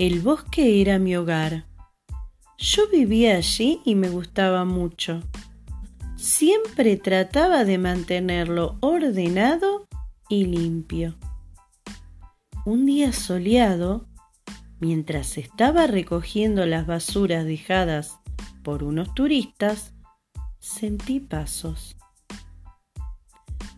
El 0.00 0.20
bosque 0.20 0.80
era 0.80 0.98
mi 0.98 1.14
hogar. 1.14 1.66
Yo 2.56 2.88
vivía 2.88 3.36
allí 3.36 3.82
y 3.84 3.96
me 3.96 4.08
gustaba 4.08 4.64
mucho. 4.64 5.20
Siempre 6.16 6.96
trataba 6.96 7.66
de 7.66 7.76
mantenerlo 7.76 8.78
ordenado 8.80 9.86
y 10.30 10.46
limpio. 10.46 11.18
Un 12.64 12.86
día 12.86 13.12
soleado, 13.12 14.06
mientras 14.78 15.36
estaba 15.36 15.86
recogiendo 15.86 16.64
las 16.64 16.86
basuras 16.86 17.44
dejadas 17.44 18.20
por 18.62 18.84
unos 18.84 19.12
turistas, 19.12 19.92
sentí 20.60 21.20
pasos. 21.20 21.98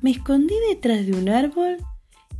Me 0.03 0.13
escondí 0.13 0.55
detrás 0.69 1.05
de 1.05 1.17
un 1.17 1.29
árbol 1.29 1.79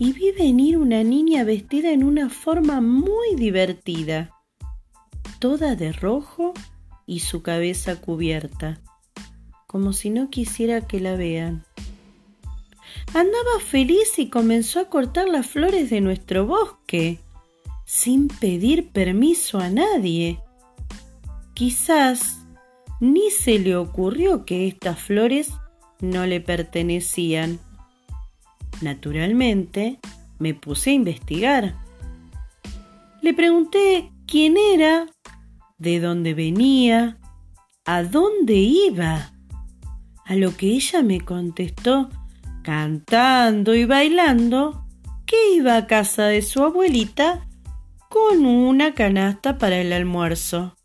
y 0.03 0.13
vi 0.15 0.33
venir 0.33 0.79
una 0.79 1.05
niña 1.05 1.45
vestida 1.45 1.93
en 1.93 2.03
una 2.03 2.29
forma 2.29 2.81
muy 2.81 3.37
divertida, 3.37 4.33
toda 5.39 5.77
de 5.77 5.93
rojo 5.93 6.55
y 7.07 7.21
su 7.21 7.43
cabeza 7.43 8.01
cubierta, 8.01 8.81
como 9.69 9.93
si 9.93 10.11
no 10.11 10.29
quisiera 10.29 10.81
que 10.81 10.99
la 10.99 11.15
vean. 11.15 11.65
Andaba 13.15 13.61
feliz 13.65 14.19
y 14.19 14.29
comenzó 14.29 14.81
a 14.81 14.87
cortar 14.87 15.29
las 15.29 15.47
flores 15.47 15.89
de 15.89 16.01
nuestro 16.01 16.49
bosque, 16.49 17.21
sin 17.87 18.27
pedir 18.27 18.89
permiso 18.89 19.61
a 19.61 19.71
nadie. 19.71 20.41
Quizás 21.55 22.39
ni 22.99 23.31
se 23.31 23.61
le 23.61 23.77
ocurrió 23.77 24.45
que 24.47 24.67
estas 24.67 24.99
flores 24.99 25.53
no 26.01 26.27
le 26.27 26.41
pertenecían. 26.41 27.61
Naturalmente, 28.83 30.01
me 30.39 30.55
puse 30.55 30.91
a 30.91 30.95
investigar. 30.95 31.75
Le 33.23 33.33
pregunté 33.33 34.11
quién 34.27 34.57
era, 34.57 35.07
de 35.79 36.01
dónde 36.01 36.35
venía, 36.35 37.19
a 37.85 38.03
dónde 38.03 38.55
iba. 38.55 39.33
A 40.25 40.35
lo 40.35 40.57
que 40.57 40.69
ella 40.69 41.03
me 41.03 41.21
contestó, 41.21 42.09
cantando 42.63 43.75
y 43.75 43.85
bailando, 43.85 44.85
que 45.27 45.55
iba 45.55 45.77
a 45.77 45.87
casa 45.87 46.25
de 46.25 46.43
su 46.43 46.63
abuelita 46.63 47.47
con 48.09 48.45
una 48.45 48.95
canasta 48.95 49.59
para 49.59 49.79
el 49.79 49.93
almuerzo. 49.93 50.77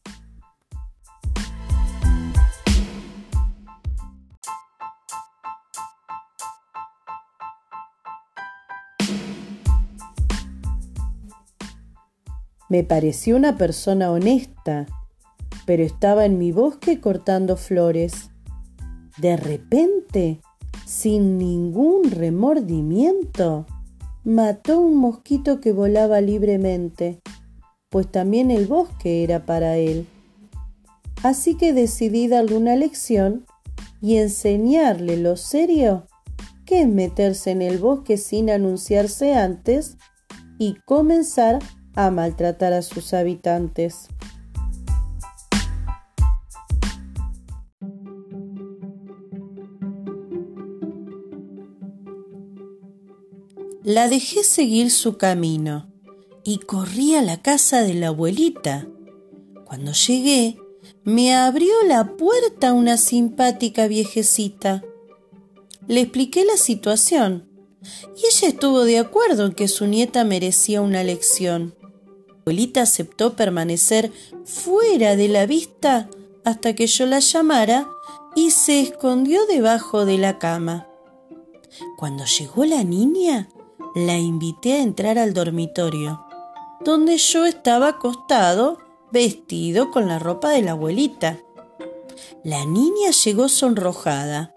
Me 12.70 12.84
pareció 12.84 13.36
una 13.36 13.58
persona 13.58 14.12
honesta, 14.12 14.86
pero 15.66 15.84
estaba 15.84 16.26
en 16.26 16.38
mi 16.38 16.52
bosque 16.52 17.00
cortando 17.00 17.56
flores. 17.58 18.30
De 19.18 19.38
repente, 19.38 20.42
sin 20.86 21.38
ningún 21.38 22.12
remordimiento, 22.12 23.66
mató 24.24 24.80
un 24.80 24.98
mosquito 24.98 25.62
que 25.62 25.72
volaba 25.72 26.20
libremente, 26.22 27.22
pues 27.90 28.12
también 28.12 28.52
el 28.52 28.68
bosque 28.68 29.24
era 29.24 29.46
para 29.46 29.78
él. 29.78 30.06
Así 31.24 31.56
que 31.56 31.74
decidí 31.74 32.28
darle 32.28 32.58
una 32.58 32.76
lección 32.76 33.46
y 34.02 34.18
enseñarle 34.18 35.18
lo 35.18 35.38
serio 35.38 36.06
que 36.68 36.82
es 36.82 36.88
meterse 36.88 37.52
en 37.52 37.62
el 37.62 37.80
bosque 37.80 38.18
sin 38.18 38.50
anunciarse 38.50 39.34
antes 39.34 39.98
y 40.60 40.76
comenzar 40.86 41.60
a 41.98 42.12
maltratar 42.12 42.74
a 42.74 42.84
sus 42.84 43.16
habitantes. 43.16 44.08
La 53.84 54.08
dejé 54.08 54.44
seguir 54.44 54.92
su 54.92 55.18
camino 55.18 55.92
y 56.44 56.60
corrí 56.60 57.16
a 57.16 57.24
la 57.24 57.42
casa 57.42 57.82
de 57.82 57.96
la 57.96 58.10
abuelita. 58.10 58.88
Cuando 59.66 59.94
llegué, 59.94 60.56
me 61.04 61.34
abrió 61.34 61.74
la 61.88 62.16
puerta 62.16 62.74
una 62.74 62.98
simpática 62.98 63.88
viejecita. 63.88 64.84
Le 65.88 66.02
expliqué 66.02 66.46
la 66.46 66.58
situación 66.58 67.50
y 68.16 68.28
ella 68.28 68.50
estuvo 68.50 68.84
de 68.84 69.00
acuerdo 69.00 69.48
en 69.48 69.54
que 69.54 69.68
su 69.68 69.88
nieta 69.88 70.24
merecía 70.24 70.82
una 70.82 71.04
lección 71.04 71.77
abuelita 72.48 72.84
aceptó 72.84 73.36
permanecer 73.36 74.10
fuera 74.46 75.18
de 75.18 75.28
la 75.28 75.46
vista 75.46 76.10
hasta 76.46 76.74
que 76.76 76.88
yo 76.88 77.06
la 77.06 77.20
llamara 77.20 77.90
y 78.38 78.52
se 78.52 78.80
escondió 78.80 79.46
debajo 79.48 80.06
de 80.06 80.18
la 80.18 80.40
cama. 80.40 80.88
Cuando 81.98 82.24
llegó 82.24 82.64
la 82.64 82.86
niña, 82.86 83.50
la 83.96 84.18
invité 84.18 84.76
a 84.76 84.82
entrar 84.82 85.18
al 85.18 85.34
dormitorio, 85.34 86.26
donde 86.86 87.18
yo 87.18 87.46
estaba 87.46 87.90
acostado, 87.90 88.78
vestido 89.12 89.92
con 89.92 90.08
la 90.08 90.18
ropa 90.18 90.52
de 90.52 90.62
la 90.62 90.72
abuelita. 90.72 91.40
La 92.46 92.64
niña 92.64 93.12
llegó 93.26 93.50
sonrojada 93.50 94.56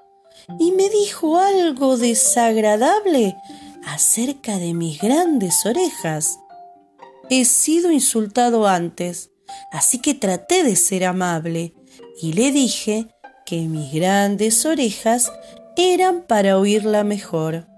y 0.60 0.70
me 0.70 0.88
dijo 0.90 1.38
algo 1.38 1.96
desagradable 1.96 3.34
acerca 3.84 4.58
de 4.58 4.74
mis 4.74 5.00
grandes 5.00 5.66
orejas. 5.66 6.38
He 7.32 7.44
sido 7.44 7.92
insultado 7.92 8.66
antes, 8.66 9.30
así 9.70 10.00
que 10.00 10.14
traté 10.14 10.64
de 10.64 10.74
ser 10.74 11.04
amable 11.04 11.74
y 12.20 12.32
le 12.32 12.50
dije 12.50 13.06
que 13.46 13.60
mis 13.68 13.92
grandes 13.92 14.66
orejas 14.66 15.32
eran 15.76 16.22
para 16.22 16.58
oírla 16.58 17.04
mejor. 17.04 17.68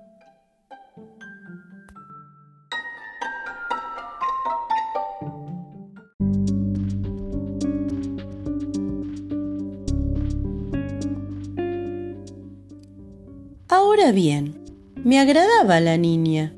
Ahora 13.68 14.12
bien, 14.12 14.64
me 15.04 15.20
agradaba 15.20 15.78
la 15.80 15.98
niña 15.98 16.54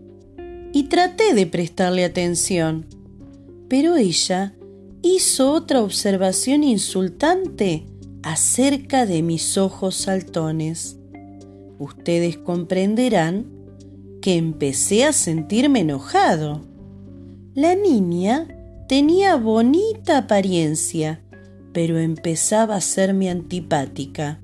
y 0.75 0.83
traté 0.85 1.35
de 1.35 1.47
prestarle 1.47 2.05
atención. 2.05 2.85
Pero 3.69 3.95
ella 3.95 4.55
hizo 5.03 5.53
otra 5.53 5.81
observación 5.81 6.65
insultante 6.65 7.87
acerca 8.25 9.07
de 9.07 9.23
mis 9.23 9.57
ojos 9.57 9.95
saltones. 9.95 10.99
Ustedes 11.79 12.39
comprenderán 12.39 13.47
que 14.21 14.37
empecé 14.37 15.05
a 15.05 15.13
sentirme 15.13 15.81
enojado. 15.81 16.63
La 17.55 17.77
niña 17.77 18.49
tenía 18.89 19.37
bonita 19.37 20.19
apariencia, 20.19 21.21
pero 21.73 22.01
empezaba 22.01 22.75
a 22.75 22.81
serme 22.81 23.31
antipática. 23.31 24.41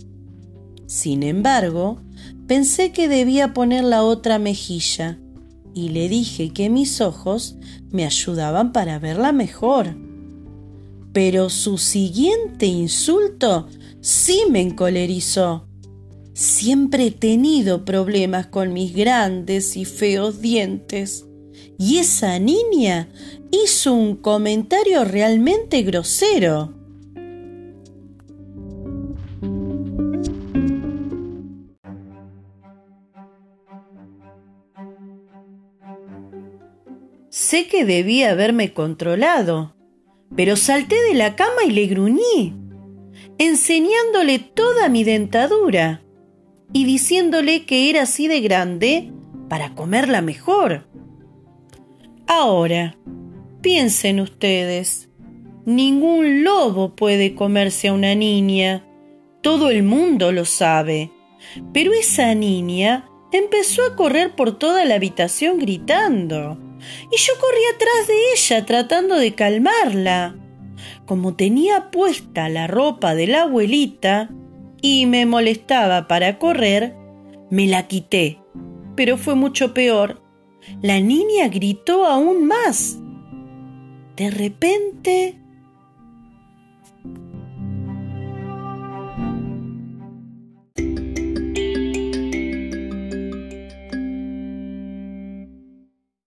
Sin 0.87 1.25
embargo, 1.25 2.01
pensé 2.47 2.93
que 2.93 3.09
debía 3.09 3.53
poner 3.53 3.83
la 3.83 4.05
otra 4.05 4.39
mejilla 4.39 5.19
y 5.75 5.91
le 5.91 6.09
dije 6.09 6.53
que 6.53 6.69
mis 6.69 7.01
ojos 7.01 7.57
me 7.91 8.05
ayudaban 8.05 8.73
para 8.73 8.99
verla 8.99 9.33
mejor. 9.33 9.97
Pero 11.13 11.51
su 11.51 11.79
siguiente 11.79 12.67
insulto 12.67 13.69
sí 14.01 14.43
me 14.51 14.61
encolerizó. 14.61 15.67
Siempre 16.35 17.07
he 17.07 17.11
tenido 17.11 17.85
problemas 17.85 18.47
con 18.47 18.73
mis 18.73 18.95
grandes 18.95 19.77
y 19.77 19.85
feos 19.85 20.41
dientes. 20.41 21.27
Y 21.79 21.99
esa 21.99 22.39
niña 22.39 23.09
hizo 23.51 23.93
un 23.93 24.17
comentario 24.17 25.05
realmente 25.05 25.83
grosero. 25.83 26.80
Sé 37.31 37.69
que 37.69 37.85
debía 37.85 38.33
haberme 38.33 38.73
controlado, 38.73 39.77
pero 40.35 40.57
salté 40.57 40.97
de 41.01 41.15
la 41.15 41.37
cama 41.37 41.63
y 41.65 41.71
le 41.71 41.87
gruñí, 41.87 42.57
enseñándole 43.39 44.41
toda 44.41 44.89
mi 44.89 45.05
dentadura 45.05 46.03
y 46.73 46.85
diciéndole 46.85 47.67
que 47.67 47.89
era 47.89 48.03
así 48.03 48.27
de 48.27 48.41
grande 48.41 49.13
para 49.49 49.77
comerla 49.77 50.23
mejor. 50.23 50.89
Ahora, 52.27 52.97
piensen 53.61 54.19
ustedes, 54.19 55.09
ningún 55.65 56.43
lobo 56.43 56.97
puede 56.97 57.37
comerse 57.37 57.89
a 57.89 57.93
una 57.93 58.17
niña, 58.17 58.85
todo 59.41 59.71
el 59.71 59.85
mundo 59.85 60.33
lo 60.33 60.45
sabe, 60.45 61.13
pero 61.73 61.93
esa 61.93 62.35
niña 62.35 63.09
empezó 63.31 63.85
a 63.85 63.95
correr 63.95 64.35
por 64.35 64.59
toda 64.59 64.85
la 64.85 64.97
habitación 64.97 65.61
gritando 65.61 66.59
y 67.11 67.17
yo 67.17 67.33
corrí 67.41 67.61
atrás 67.75 68.07
de 68.07 68.33
ella 68.35 68.67
tratando 68.67 69.17
de 69.17 69.35
calmarla. 69.35 70.37
Como 71.07 71.35
tenía 71.35 71.91
puesta 71.91 72.49
la 72.49 72.67
ropa 72.67 73.15
de 73.15 73.27
la 73.27 73.43
abuelita 73.43 74.31
y 74.81 75.07
me 75.07 75.27
molestaba 75.27 76.09
para 76.09 76.39
correr, 76.39 76.95
me 77.51 77.67
la 77.67 77.87
quité. 77.87 78.39
Pero 78.97 79.17
fue 79.17 79.35
mucho 79.35 79.75
peor. 79.75 80.23
La 80.83 81.01
niña 81.01 81.49
gritó 81.49 82.07
aún 82.07 82.47
más. 82.47 82.99
De 84.17 84.31
repente 84.31 85.41